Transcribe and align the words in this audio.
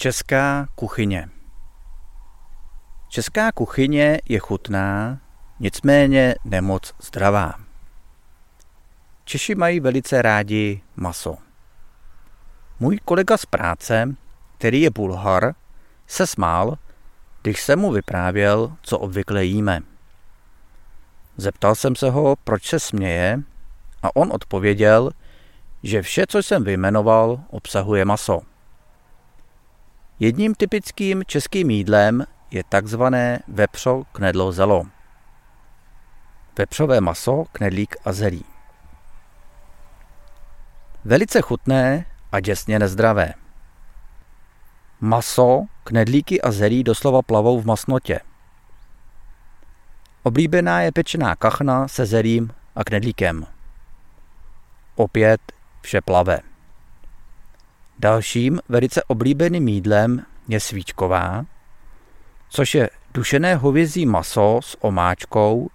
Česká 0.00 0.68
kuchyně 0.74 1.28
Česká 3.08 3.52
kuchyně 3.52 4.20
je 4.28 4.38
chutná, 4.38 5.20
nicméně 5.60 6.34
nemoc 6.44 6.94
zdravá. 7.02 7.54
Češi 9.24 9.54
mají 9.54 9.80
velice 9.80 10.22
rádi 10.22 10.82
maso. 10.96 11.36
Můj 12.80 12.98
kolega 13.04 13.36
z 13.36 13.46
práce, 13.46 14.14
který 14.58 14.80
je 14.80 14.90
bulhar, 14.90 15.54
se 16.06 16.26
smál, 16.26 16.78
když 17.42 17.62
jsem 17.62 17.78
mu 17.78 17.92
vyprávěl, 17.92 18.72
co 18.82 18.98
obvykle 18.98 19.44
jíme. 19.44 19.80
Zeptal 21.36 21.74
jsem 21.74 21.96
se 21.96 22.10
ho, 22.10 22.36
proč 22.44 22.66
se 22.66 22.80
směje, 22.80 23.42
a 24.02 24.16
on 24.16 24.32
odpověděl, 24.32 25.10
že 25.82 26.02
vše, 26.02 26.26
co 26.28 26.38
jsem 26.38 26.64
vyjmenoval, 26.64 27.40
obsahuje 27.50 28.04
maso. 28.04 28.40
Jedním 30.20 30.54
typickým 30.54 31.22
českým 31.26 31.70
jídlem 31.70 32.24
je 32.50 32.64
takzvané 32.68 33.38
vepřo 33.48 34.02
knedlo 34.12 34.52
zelo. 34.52 34.86
Vepřové 36.58 37.00
maso, 37.00 37.44
knedlík 37.52 37.96
a 38.04 38.12
zelí. 38.12 38.44
Velice 41.04 41.40
chutné 41.40 42.06
a 42.32 42.40
děsně 42.40 42.78
nezdravé. 42.78 43.34
Maso, 45.00 45.64
knedlíky 45.84 46.40
a 46.40 46.52
zelí 46.52 46.84
doslova 46.84 47.22
plavou 47.22 47.60
v 47.60 47.66
masnotě. 47.66 48.20
Oblíbená 50.22 50.80
je 50.80 50.92
pečená 50.92 51.36
kachna 51.36 51.88
se 51.88 52.06
zelím 52.06 52.50
a 52.76 52.84
knedlíkem. 52.84 53.46
Opět 54.94 55.40
vše 55.80 56.00
plave. 56.00 56.47
Dalším 57.98 58.60
velice 58.68 59.02
oblíbeným 59.02 59.68
jídlem 59.68 60.22
je 60.48 60.60
svíčková, 60.60 61.44
což 62.48 62.74
je 62.74 62.90
dušené 63.14 63.56
hovězí 63.56 64.06
maso 64.06 64.60
s 64.62 64.76
omáčkou 64.80 65.70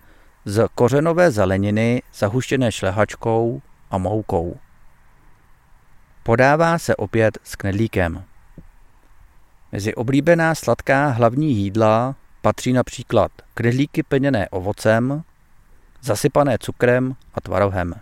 z 0.46 0.68
kořenové 0.76 1.32
zeleniny 1.32 2.02
zahuštěné 2.14 2.72
šlehačkou 2.72 3.62
a 3.92 3.98
moukou. 3.98 4.58
Podává 6.24 6.78
se 6.78 6.96
opět 6.96 7.38
s 7.44 7.56
knedlíkem. 7.56 8.24
Mezi 9.72 9.96
oblíbená 9.96 10.56
sladká 10.56 11.08
hlavní 11.08 11.56
jídla 11.56 12.16
patří 12.42 12.74
například 12.74 13.32
knedlíky 13.54 14.04
plněné 14.04 14.50
ovocem, 14.50 15.24
zasypané 16.02 16.58
cukrem 16.58 17.16
a 17.34 17.42
tvarohem. 17.42 17.94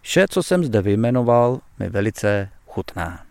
Vše, 0.00 0.28
co 0.28 0.42
jsem 0.42 0.64
zde 0.64 0.82
vyjmenoval, 0.82 1.60
mi 1.78 1.88
velice 1.88 2.48
chutná. 2.76 3.25